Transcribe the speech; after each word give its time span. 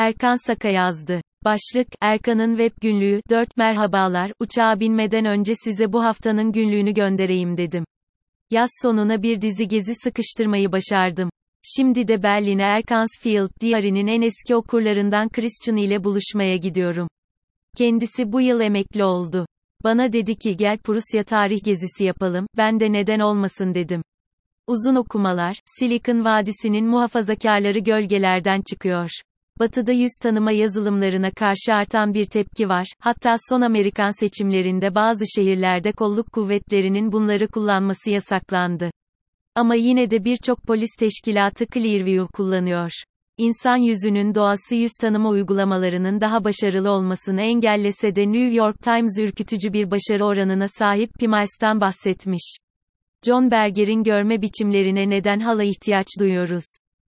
Erkan 0.00 0.46
Saka 0.46 0.68
yazdı. 0.68 1.20
Başlık, 1.44 1.88
Erkan'ın 2.00 2.56
web 2.56 2.82
günlüğü, 2.82 3.20
4 3.30 3.56
merhabalar, 3.56 4.32
uçağa 4.40 4.80
binmeden 4.80 5.24
önce 5.24 5.54
size 5.64 5.92
bu 5.92 6.04
haftanın 6.04 6.52
günlüğünü 6.52 6.94
göndereyim 6.94 7.56
dedim. 7.56 7.84
Yaz 8.50 8.70
sonuna 8.82 9.22
bir 9.22 9.40
dizi 9.40 9.68
gezi 9.68 9.94
sıkıştırmayı 9.94 10.72
başardım. 10.72 11.30
Şimdi 11.76 12.08
de 12.08 12.22
Berlin'e 12.22 12.62
Erkansfield 12.62 13.50
diyarinin 13.60 14.06
en 14.06 14.22
eski 14.22 14.56
okurlarından 14.56 15.28
Christian 15.28 15.76
ile 15.76 16.04
buluşmaya 16.04 16.56
gidiyorum. 16.56 17.08
Kendisi 17.76 18.32
bu 18.32 18.40
yıl 18.40 18.60
emekli 18.60 19.04
oldu. 19.04 19.46
Bana 19.84 20.12
dedi 20.12 20.36
ki 20.36 20.56
gel 20.56 20.78
Prusya 20.78 21.24
tarih 21.24 21.64
gezisi 21.64 22.04
yapalım, 22.04 22.46
ben 22.56 22.80
de 22.80 22.92
neden 22.92 23.20
olmasın 23.20 23.74
dedim. 23.74 24.02
Uzun 24.66 24.94
okumalar, 24.94 25.56
Silikon 25.64 26.24
Vadisi'nin 26.24 26.86
muhafazakarları 26.86 27.78
gölgelerden 27.78 28.62
çıkıyor. 28.70 29.10
Batı'da 29.60 29.92
yüz 29.92 30.10
tanıma 30.22 30.52
yazılımlarına 30.52 31.30
karşı 31.30 31.74
artan 31.74 32.14
bir 32.14 32.24
tepki 32.24 32.68
var, 32.68 32.86
hatta 32.98 33.36
son 33.48 33.60
Amerikan 33.60 34.20
seçimlerinde 34.20 34.94
bazı 34.94 35.24
şehirlerde 35.36 35.92
kolluk 35.92 36.32
kuvvetlerinin 36.32 37.12
bunları 37.12 37.48
kullanması 37.48 38.10
yasaklandı. 38.10 38.90
Ama 39.54 39.74
yine 39.74 40.10
de 40.10 40.24
birçok 40.24 40.62
polis 40.62 40.90
teşkilatı 40.98 41.66
Clearview 41.74 42.26
kullanıyor. 42.32 42.90
İnsan 43.38 43.76
yüzünün 43.76 44.34
doğası 44.34 44.74
yüz 44.74 44.92
tanıma 45.00 45.28
uygulamalarının 45.28 46.20
daha 46.20 46.44
başarılı 46.44 46.90
olmasını 46.90 47.40
engellese 47.40 48.16
de 48.16 48.32
New 48.32 48.54
York 48.54 48.82
Times 48.82 49.18
ürkütücü 49.20 49.72
bir 49.72 49.90
başarı 49.90 50.24
oranına 50.24 50.68
sahip 50.68 51.10
Pimiles'tan 51.14 51.80
bahsetmiş. 51.80 52.56
John 53.26 53.50
Berger'in 53.50 54.02
görme 54.02 54.42
biçimlerine 54.42 55.10
neden 55.10 55.40
hala 55.40 55.62
ihtiyaç 55.62 56.06
duyuyoruz? 56.20 56.64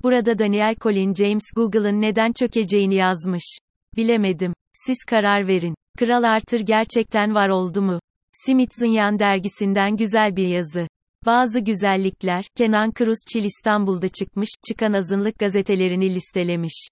Burada 0.03 0.39
Daniel 0.39 0.75
Colin 0.81 1.13
James 1.13 1.43
Google'ın 1.55 2.01
neden 2.01 2.31
çökeceğini 2.39 2.95
yazmış. 2.95 3.57
Bilemedim. 3.95 4.53
Siz 4.73 4.97
karar 5.07 5.47
verin. 5.47 5.75
Kral 5.97 6.23
Arthur 6.23 6.59
gerçekten 6.59 7.35
var 7.35 7.49
oldu 7.49 7.81
mu? 7.81 7.99
Smithsonian 8.45 9.19
dergisinden 9.19 9.97
güzel 9.97 10.35
bir 10.35 10.47
yazı. 10.47 10.87
Bazı 11.25 11.59
güzellikler, 11.59 12.45
Kenan 12.57 12.91
Kıruzçil 12.91 13.43
İstanbul'da 13.43 14.07
çıkmış, 14.09 14.49
çıkan 14.67 14.93
azınlık 14.93 15.39
gazetelerini 15.39 16.15
listelemiş. 16.15 16.87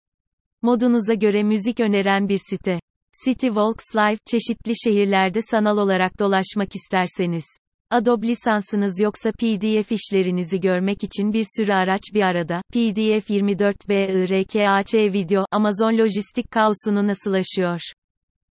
Modunuza 0.61 1.13
göre 1.13 1.43
müzik 1.43 1.79
öneren 1.79 2.29
bir 2.29 2.39
site. 2.49 2.79
City 3.25 3.47
Walks 3.47 3.95
Live, 3.95 4.17
çeşitli 4.25 4.73
şehirlerde 4.83 5.41
sanal 5.41 5.77
olarak 5.77 6.19
dolaşmak 6.19 6.75
isterseniz. 6.75 7.45
Adobe 7.89 8.27
lisansınız 8.27 8.99
yoksa 8.99 9.31
PDF 9.31 9.91
işlerinizi 9.91 10.59
görmek 10.59 11.03
için 11.03 11.33
bir 11.33 11.45
sürü 11.57 11.73
araç 11.73 12.01
bir 12.13 12.21
arada. 12.21 12.61
PDF 12.73 13.29
24 13.29 13.89
BIRKAÇ 13.89 14.93
video, 14.93 15.45
Amazon 15.51 15.97
lojistik 15.97 16.51
kaosunu 16.51 17.07
nasıl 17.07 17.33
aşıyor? 17.33 17.81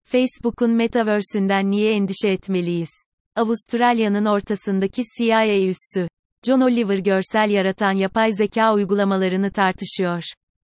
Facebook'un 0.05 0.71
Metaverse'ünden 0.71 1.71
niye 1.71 1.93
endişe 1.93 2.29
etmeliyiz? 2.29 2.91
Avustralya'nın 3.37 4.25
ortasındaki 4.25 5.03
CIA 5.19 5.67
üssü. 5.69 6.09
John 6.47 6.61
Oliver 6.61 6.99
görsel 6.99 7.51
yaratan 7.51 7.93
yapay 7.93 8.33
zeka 8.33 8.75
uygulamalarını 8.75 9.53
tartışıyor. 9.53 10.23